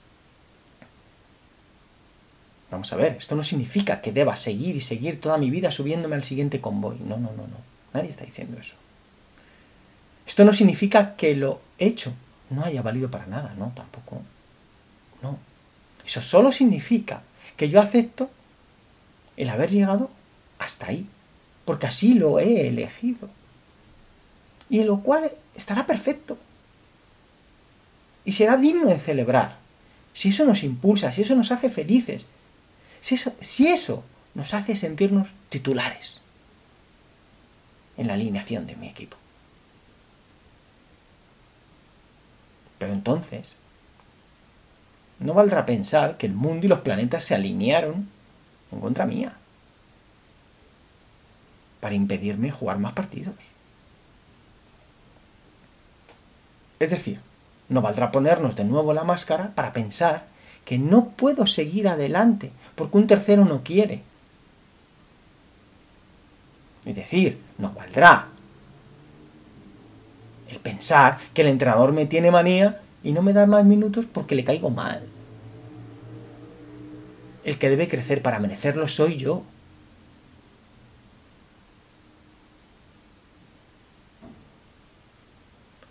Vamos 2.70 2.92
a 2.92 2.96
ver, 2.96 3.16
esto 3.16 3.34
no 3.34 3.44
significa 3.44 4.02
que 4.02 4.12
deba 4.12 4.36
seguir 4.36 4.76
y 4.76 4.82
seguir 4.82 5.22
toda 5.22 5.38
mi 5.38 5.48
vida 5.48 5.70
subiéndome 5.70 6.16
al 6.16 6.24
siguiente 6.24 6.60
convoy. 6.60 6.98
No, 6.98 7.16
no, 7.16 7.32
no, 7.32 7.46
no. 7.46 7.77
Nadie 7.98 8.10
está 8.12 8.24
diciendo 8.24 8.56
eso. 8.60 8.76
Esto 10.24 10.44
no 10.44 10.52
significa 10.52 11.16
que 11.16 11.34
lo 11.34 11.60
hecho 11.78 12.12
no 12.50 12.64
haya 12.64 12.80
valido 12.80 13.10
para 13.10 13.26
nada, 13.26 13.54
no, 13.58 13.72
tampoco. 13.74 14.22
No. 15.20 15.36
Eso 16.06 16.22
solo 16.22 16.52
significa 16.52 17.22
que 17.56 17.68
yo 17.68 17.80
acepto 17.80 18.30
el 19.36 19.48
haber 19.48 19.70
llegado 19.70 20.10
hasta 20.60 20.86
ahí, 20.86 21.08
porque 21.64 21.88
así 21.88 22.14
lo 22.14 22.38
he 22.38 22.68
elegido. 22.68 23.28
Y 24.70 24.78
en 24.78 24.86
lo 24.86 25.00
cual 25.00 25.32
estará 25.56 25.84
perfecto. 25.84 26.38
Y 28.24 28.30
será 28.30 28.56
digno 28.56 28.86
de 28.86 29.00
celebrar. 29.00 29.56
Si 30.12 30.28
eso 30.28 30.44
nos 30.44 30.62
impulsa, 30.62 31.10
si 31.10 31.22
eso 31.22 31.34
nos 31.34 31.50
hace 31.50 31.68
felices, 31.68 32.26
si 33.00 33.16
eso, 33.16 33.32
si 33.40 33.66
eso 33.66 34.04
nos 34.36 34.54
hace 34.54 34.76
sentirnos 34.76 35.30
titulares 35.48 36.18
en 37.98 38.06
la 38.06 38.14
alineación 38.14 38.66
de 38.66 38.76
mi 38.76 38.88
equipo. 38.88 39.16
Pero 42.78 42.92
entonces, 42.92 43.56
no 45.18 45.34
valdrá 45.34 45.66
pensar 45.66 46.16
que 46.16 46.26
el 46.26 46.32
mundo 46.32 46.66
y 46.66 46.68
los 46.68 46.80
planetas 46.80 47.24
se 47.24 47.34
alinearon 47.34 48.08
en 48.72 48.80
contra 48.80 49.04
mía 49.04 49.36
para 51.80 51.94
impedirme 51.94 52.50
jugar 52.50 52.78
más 52.78 52.92
partidos. 52.92 53.34
Es 56.78 56.90
decir, 56.90 57.20
no 57.68 57.82
valdrá 57.82 58.12
ponernos 58.12 58.56
de 58.56 58.64
nuevo 58.64 58.92
la 58.92 59.04
máscara 59.04 59.52
para 59.54 59.72
pensar 59.72 60.26
que 60.64 60.78
no 60.78 61.08
puedo 61.10 61.46
seguir 61.46 61.88
adelante 61.88 62.52
porque 62.74 62.98
un 62.98 63.06
tercero 63.06 63.44
no 63.44 63.62
quiere. 63.62 64.02
Es 66.88 66.96
decir, 66.96 67.38
no 67.58 67.70
valdrá 67.72 68.28
el 70.48 70.58
pensar 70.58 71.18
que 71.34 71.42
el 71.42 71.48
entrenador 71.48 71.92
me 71.92 72.06
tiene 72.06 72.30
manía 72.30 72.80
y 73.04 73.12
no 73.12 73.20
me 73.20 73.34
da 73.34 73.44
más 73.44 73.62
minutos 73.66 74.06
porque 74.10 74.34
le 74.34 74.42
caigo 74.42 74.70
mal. 74.70 75.06
El 77.44 77.58
que 77.58 77.68
debe 77.68 77.88
crecer 77.88 78.22
para 78.22 78.38
merecerlo 78.38 78.88
soy 78.88 79.18
yo. 79.18 79.42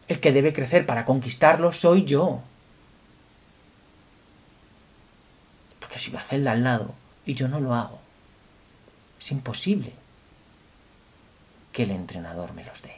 El 0.08 0.20
que 0.20 0.32
debe 0.32 0.52
crecer 0.52 0.88
para 0.88 1.06
conquistarlo 1.06 1.72
soy 1.74 2.06
yo. 2.06 2.42
Porque 5.80 6.00
si 6.00 6.10
lo 6.10 6.18
hace 6.18 6.38
el 6.38 6.44
de 6.44 6.50
al 6.50 6.64
lado 6.64 6.96
y 7.24 7.36
yo 7.36 7.48
no 7.48 7.60
lo 7.60 7.76
hago, 7.76 8.00
es 9.20 9.32
imposible 9.32 9.94
que 11.78 11.84
el 11.84 11.92
entrenador 11.92 12.56
me 12.56 12.66
los 12.66 12.82
dé. 12.82 12.96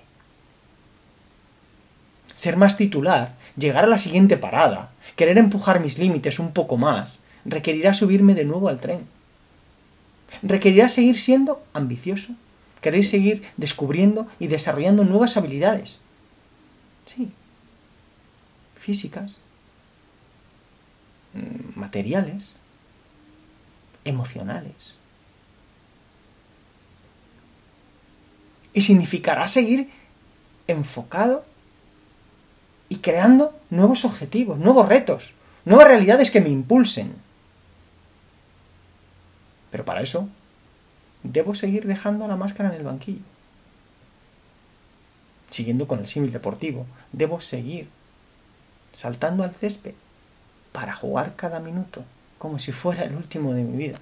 Ser 2.33 2.55
más 2.55 2.77
titular, 2.77 3.35
llegar 3.57 3.83
a 3.83 3.87
la 3.87 3.97
siguiente 3.97 4.37
parada, 4.37 4.91
querer 5.17 5.37
empujar 5.37 5.81
mis 5.81 5.97
límites 5.97 6.39
un 6.39 6.53
poco 6.53 6.77
más, 6.77 7.19
requerirá 7.43 7.93
subirme 7.93 8.35
de 8.35 8.45
nuevo 8.45 8.69
al 8.69 8.79
tren. 8.79 9.05
Requerirá 10.43 10.87
seguir 10.87 11.19
siendo 11.19 11.61
ambicioso, 11.73 12.31
querer 12.79 13.03
seguir 13.03 13.43
descubriendo 13.57 14.27
y 14.39 14.47
desarrollando 14.47 15.03
nuevas 15.03 15.35
habilidades. 15.35 15.99
Sí. 17.05 17.33
Físicas, 18.77 19.41
mm, 21.33 21.77
materiales, 21.77 22.51
emocionales. 24.05 24.97
Y 28.79 28.81
significará 28.81 29.45
seguir 29.49 29.89
enfocado 30.65 31.43
y 32.87 32.99
creando 32.99 33.53
nuevos 33.69 34.05
objetivos, 34.05 34.57
nuevos 34.57 34.87
retos, 34.87 35.33
nuevas 35.65 35.89
realidades 35.89 36.31
que 36.31 36.39
me 36.39 36.47
impulsen. 36.47 37.13
Pero 39.69 39.83
para 39.83 39.99
eso, 39.99 40.29
debo 41.23 41.55
seguir 41.55 41.87
dejando 41.87 42.25
la 42.25 42.37
máscara 42.37 42.69
en 42.69 42.75
el 42.75 42.85
banquillo. 42.85 43.19
Siguiendo 45.49 45.85
con 45.85 45.99
el 45.99 46.07
símil 46.07 46.31
deportivo, 46.31 46.85
debo 47.11 47.41
seguir 47.41 47.89
saltando 48.93 49.43
al 49.43 49.53
césped 49.53 49.95
para 50.71 50.95
jugar 50.95 51.35
cada 51.35 51.59
minuto 51.59 52.05
como 52.37 52.59
si 52.59 52.71
fuera 52.71 53.03
el 53.03 53.17
último 53.17 53.51
de 53.51 53.63
mi 53.63 53.75
vida. 53.77 53.99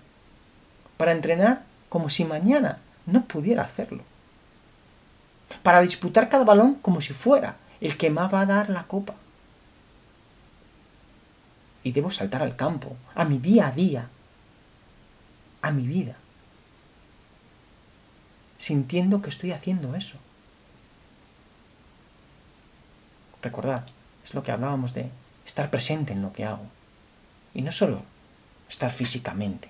Para 0.98 1.14
entrenar 1.14 1.64
como 1.90 2.12
si 2.12 2.26
mañana 2.26 2.78
no 3.08 3.26
pudiera 3.26 3.64
hacerlo. 3.64 4.04
Para 5.64 5.82
disputar 5.82 6.30
cada 6.30 6.46
balón 6.46 6.76
como 6.76 7.02
si 7.02 7.14
fuera 7.14 7.58
el 7.82 7.98
que 7.98 8.10
más 8.10 8.34
va 8.34 8.42
a 8.42 8.46
dar 8.46 8.70
la 8.70 8.84
copa. 8.84 9.16
Y 11.84 11.92
debo 11.92 12.12
saltar 12.12 12.42
al 12.42 12.56
campo, 12.56 12.96
a 13.16 13.24
mi 13.26 13.38
día 13.38 13.68
a 13.68 13.72
día, 13.72 14.10
a 15.62 15.72
mi 15.72 15.88
vida, 15.88 16.16
sintiendo 18.58 19.22
que 19.22 19.30
estoy 19.30 19.52
haciendo 19.52 19.96
eso. 19.96 20.18
Recordad, 23.42 23.86
es 24.26 24.34
lo 24.34 24.44
que 24.44 24.52
hablábamos 24.52 24.94
de 24.94 25.10
estar 25.46 25.70
presente 25.70 26.14
en 26.14 26.22
lo 26.22 26.34
que 26.34 26.46
hago. 26.46 26.66
Y 27.54 27.62
no 27.62 27.72
solo 27.72 28.02
estar 28.70 28.92
físicamente. 28.92 29.70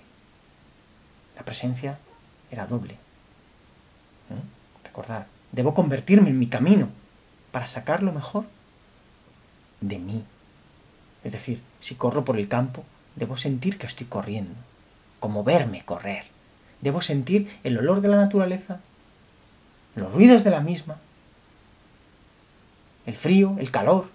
La 1.35 1.43
presencia 1.43 1.99
era 2.49 2.65
doble. 2.65 2.93
¿Eh? 2.93 4.83
Recordad, 4.83 5.27
debo 5.57 5.73
convertirme 5.73 6.29
en 6.29 6.37
mi 6.37 6.45
camino 6.45 6.87
para 7.51 7.65
sacar 7.65 8.03
lo 8.03 8.13
mejor 8.13 8.45
de 9.81 9.97
mí. 9.97 10.23
Es 11.23 11.31
decir, 11.31 11.63
si 11.79 11.95
corro 11.95 12.23
por 12.23 12.37
el 12.37 12.47
campo, 12.47 12.83
debo 13.15 13.37
sentir 13.37 13.79
que 13.79 13.87
estoy 13.87 14.05
corriendo 14.05 14.53
como 15.19 15.43
verme 15.43 15.83
correr. 15.83 16.25
Debo 16.81 17.01
sentir 17.01 17.59
el 17.63 17.75
olor 17.79 18.01
de 18.01 18.07
la 18.07 18.17
naturaleza, 18.17 18.81
los 19.95 20.13
ruidos 20.13 20.43
de 20.43 20.51
la 20.51 20.61
misma, 20.61 20.97
el 23.07 23.15
frío, 23.15 23.55
el 23.57 23.71
calor. 23.71 24.09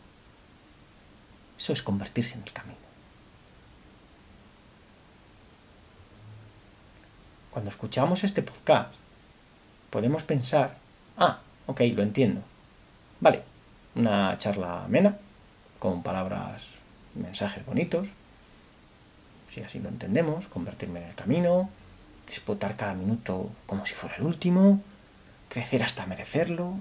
Eso 1.59 1.72
es 1.72 1.83
convertirse 1.83 2.37
en 2.37 2.44
el 2.44 2.52
camino. 2.52 2.76
Cuando 7.50 7.68
escuchamos 7.68 8.22
este 8.22 8.42
podcast, 8.42 8.94
podemos 9.90 10.22
pensar, 10.22 10.76
ah, 11.18 11.40
ok, 11.66 11.81
lo 11.94 12.03
entiendo. 12.03 12.42
Vale, 13.20 13.42
una 13.94 14.37
charla 14.38 14.85
amena, 14.85 15.16
con 15.79 16.03
palabras, 16.03 16.68
mensajes 17.14 17.64
bonitos, 17.64 18.09
si 19.48 19.61
así 19.61 19.79
lo 19.79 19.88
entendemos, 19.90 20.46
convertirme 20.46 21.03
en 21.03 21.09
el 21.09 21.14
camino, 21.14 21.68
disputar 22.27 22.77
cada 22.77 22.94
minuto 22.94 23.51
como 23.66 23.85
si 23.85 23.94
fuera 23.94 24.16
el 24.16 24.22
último, 24.22 24.81
crecer 25.48 25.83
hasta 25.83 26.07
merecerlo. 26.07 26.75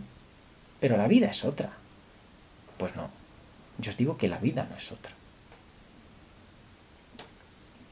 Pero 0.79 0.95
la 0.97 1.07
vida 1.07 1.27
es 1.27 1.43
otra. 1.43 1.71
Pues 2.77 2.95
no, 2.95 3.09
yo 3.77 3.91
os 3.91 3.97
digo 3.97 4.17
que 4.17 4.29
la 4.29 4.37
vida 4.37 4.65
no 4.69 4.77
es 4.77 4.91
otra. 4.91 5.11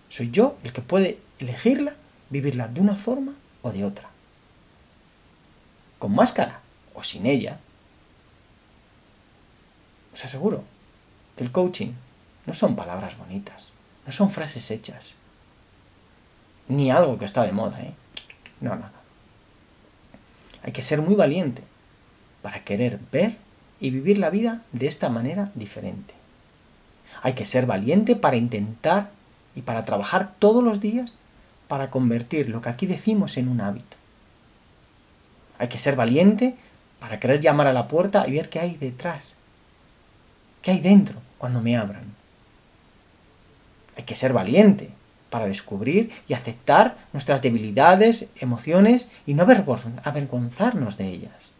Soy 0.09 0.31
yo 0.31 0.57
el 0.63 0.73
que 0.73 0.81
puede 0.81 1.19
elegirla, 1.37 1.93
vivirla 2.29 2.67
de 2.67 2.81
una 2.81 2.95
forma 2.95 3.33
o 3.61 3.71
de 3.71 3.83
otra. 3.83 4.09
Con 5.99 6.15
máscara 6.15 6.61
o 6.95 7.03
sin 7.03 7.25
ella. 7.25 7.59
Os 10.13 10.25
aseguro 10.25 10.63
que 11.35 11.43
el 11.43 11.51
coaching 11.51 11.91
no 12.45 12.53
son 12.53 12.75
palabras 12.75 13.17
bonitas. 13.17 13.67
No 14.05 14.11
son 14.11 14.31
frases 14.31 14.71
hechas. 14.71 15.13
Ni 16.67 16.89
algo 16.89 17.17
que 17.17 17.25
está 17.25 17.43
de 17.43 17.51
moda, 17.51 17.81
¿eh? 17.81 17.93
No, 18.59 18.71
no, 18.71 18.81
no. 18.81 18.99
Hay 20.63 20.71
que 20.71 20.81
ser 20.81 21.01
muy 21.01 21.15
valiente 21.15 21.63
para 22.41 22.63
querer 22.63 22.99
ver 23.11 23.37
y 23.79 23.91
vivir 23.91 24.17
la 24.17 24.29
vida 24.29 24.63
de 24.71 24.87
esta 24.87 25.09
manera 25.09 25.51
diferente. 25.55 26.13
Hay 27.21 27.33
que 27.33 27.45
ser 27.45 27.65
valiente 27.65 28.15
para 28.15 28.37
intentar 28.37 29.11
y 29.55 29.61
para 29.61 29.85
trabajar 29.85 30.33
todos 30.39 30.63
los 30.63 30.79
días 30.79 31.13
para 31.67 31.89
convertir 31.89 32.49
lo 32.49 32.61
que 32.61 32.69
aquí 32.69 32.87
decimos 32.87 33.37
en 33.37 33.47
un 33.47 33.61
hábito. 33.61 33.98
Hay 35.59 35.67
que 35.67 35.77
ser 35.77 35.95
valiente 35.95 36.55
para 36.99 37.19
querer 37.19 37.41
llamar 37.41 37.67
a 37.67 37.73
la 37.73 37.87
puerta 37.87 38.27
y 38.27 38.31
ver 38.31 38.49
qué 38.49 38.59
hay 38.59 38.75
detrás, 38.75 39.33
qué 40.61 40.71
hay 40.71 40.79
dentro 40.79 41.17
cuando 41.37 41.61
me 41.61 41.77
abran. 41.77 42.15
Hay 43.97 44.03
que 44.03 44.15
ser 44.15 44.33
valiente 44.33 44.89
para 45.29 45.45
descubrir 45.45 46.11
y 46.27 46.33
aceptar 46.33 46.97
nuestras 47.13 47.41
debilidades, 47.41 48.29
emociones 48.37 49.09
y 49.27 49.33
no 49.33 49.43
avergonzarnos 49.43 50.97
de 50.97 51.07
ellas. 51.07 51.51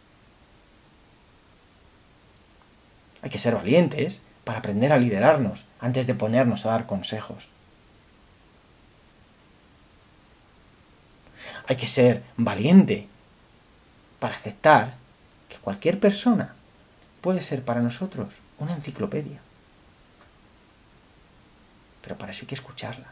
Hay 3.22 3.30
que 3.30 3.40
ser 3.40 3.56
valientes 3.56 4.22
para 4.44 4.60
aprender 4.60 4.94
a 4.94 4.98
liderarnos 4.98 5.66
antes 5.80 6.08
de 6.08 6.16
ponernos 6.16 6.66
a 6.66 6.72
dar 6.72 6.86
consejos. 6.86 7.50
Hay 11.68 11.76
que 11.76 11.88
ser 11.88 12.24
valiente 12.38 13.08
para 14.20 14.36
aceptar 14.36 14.96
que 15.48 15.58
cualquier 15.58 16.00
persona 16.00 16.54
puede 17.22 17.42
ser 17.42 17.64
para 17.64 17.82
nosotros 17.82 18.36
una 18.60 18.74
enciclopedia. 18.76 19.40
Pero 22.02 22.18
para 22.18 22.32
eso 22.32 22.42
hay 22.42 22.48
que 22.48 22.56
escucharla. 22.56 23.08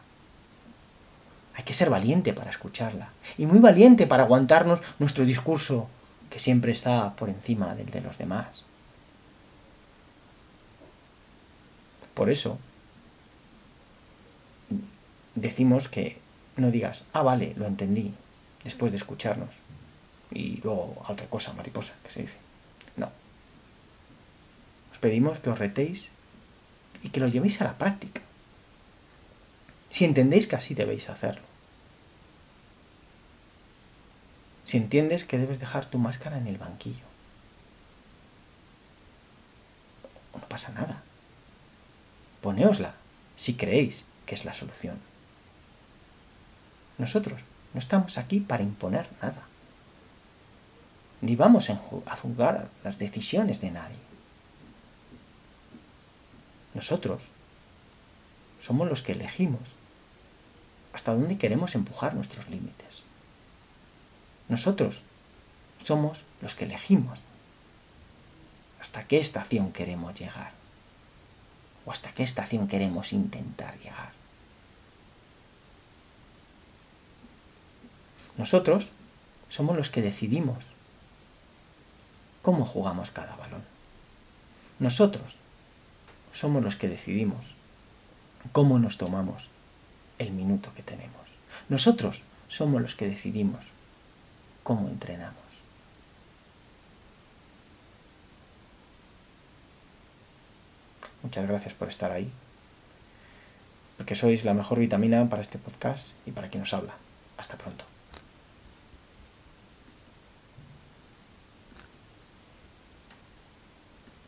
Hay 1.56 1.64
que 1.64 1.74
ser 1.74 1.90
valiente 1.90 2.34
para 2.34 2.52
escucharla. 2.52 3.10
Y 3.38 3.46
muy 3.46 3.60
valiente 3.60 4.06
para 4.08 4.24
aguantarnos 4.24 4.82
nuestro 5.00 5.26
discurso 5.26 5.90
que 6.30 6.40
siempre 6.40 6.72
está 6.72 7.16
por 7.16 7.30
encima 7.30 7.74
del 7.76 7.90
de 7.90 8.02
los 8.02 8.18
demás. 8.18 8.64
Por 12.14 12.30
eso 12.30 12.58
decimos 15.36 15.88
que 15.88 16.18
no 16.56 16.72
digas, 16.72 17.04
ah, 17.14 17.22
vale, 17.22 17.54
lo 17.56 17.66
entendí, 17.66 18.14
después 18.64 18.92
de 18.92 18.98
escucharnos. 18.98 19.50
Y 20.32 20.58
luego 20.62 21.04
otra 21.08 21.28
cosa, 21.28 21.54
mariposa, 21.54 21.94
que 22.04 22.10
se 22.10 22.22
dice. 22.22 22.38
No. 22.96 23.10
Os 24.92 24.98
pedimos 25.00 25.40
que 25.40 25.50
os 25.50 25.60
retéis 25.60 26.10
y 27.04 27.10
que 27.10 27.20
lo 27.20 27.28
llevéis 27.28 27.62
a 27.62 27.66
la 27.66 27.78
práctica. 27.78 28.22
Si 29.90 30.06
entendéis 30.06 30.48
que 30.48 30.56
así 30.56 30.74
debéis 30.74 31.10
hacerlo. 31.10 31.46
Si 34.64 34.78
entiendes 34.78 35.24
que 35.24 35.38
debes 35.38 35.60
dejar 35.60 35.86
tu 35.86 35.98
máscara 35.98 36.38
en 36.38 36.48
el 36.48 36.58
banquillo. 36.58 37.06
No 40.34 40.42
pasa 40.48 40.72
nada. 40.74 41.02
Poneosla 42.42 42.94
si 43.38 43.56
creéis 43.56 44.04
que 44.26 44.36
es 44.36 44.44
la 44.44 44.54
solución. 44.54 45.00
Nosotros 46.98 47.42
no 47.74 47.80
estamos 47.80 48.18
aquí 48.18 48.40
para 48.40 48.64
imponer 48.64 49.08
nada. 49.22 49.44
Ni 51.22 51.36
vamos 51.36 51.70
a 51.70 52.16
juzgar 52.16 52.70
las 52.84 53.00
decisiones 53.00 53.62
de 53.62 53.72
nadie. 53.72 53.98
Nosotros 56.74 57.32
somos 58.62 58.88
los 58.88 59.02
que 59.02 59.14
elegimos 59.14 59.74
hasta 60.94 61.14
dónde 61.14 61.38
queremos 61.38 61.74
empujar 61.76 62.14
nuestros 62.14 62.48
límites. 62.50 63.04
Nosotros 64.50 65.02
somos 65.84 66.24
los 66.42 66.54
que 66.54 66.66
elegimos 66.66 67.20
hasta 68.80 69.08
qué 69.08 69.20
estación 69.20 69.72
queremos 69.72 70.20
llegar 70.20 70.52
o 71.86 71.92
hasta 71.92 72.12
qué 72.14 72.24
estación 72.24 72.68
queremos 72.68 73.14
intentar 73.14 73.78
llegar. 73.80 74.12
Nosotros 78.38 78.92
somos 79.50 79.76
los 79.76 79.90
que 79.90 80.02
decidimos 80.02 80.66
cómo 82.48 82.64
jugamos 82.64 83.12
cada 83.12 83.36
balón. 83.36 83.62
Nosotros 84.80 85.36
somos 86.32 86.64
los 86.64 86.78
que 86.78 86.88
decidimos 86.88 87.44
cómo 88.54 88.80
nos 88.80 88.98
tomamos 88.98 89.50
el 90.18 90.32
minuto 90.32 90.72
que 90.74 90.82
tenemos. 90.82 91.28
Nosotros 91.68 92.24
somos 92.48 92.82
los 92.82 92.96
que 92.96 93.10
decidimos 93.10 93.66
cómo 94.64 94.88
entrenamos. 94.88 95.36
Muchas 101.24 101.50
gracias 101.50 101.74
por 101.74 101.90
estar 101.90 102.14
ahí, 102.14 102.32
porque 103.98 104.16
sois 104.16 104.46
la 104.46 104.54
mejor 104.54 104.80
vitamina 104.80 105.28
para 105.28 105.42
este 105.42 105.58
podcast 105.58 106.12
y 106.26 106.32
para 106.32 106.48
quien 106.48 106.62
nos 106.62 106.74
habla. 106.74 106.94
Hasta 107.36 107.58
pronto. 107.58 107.97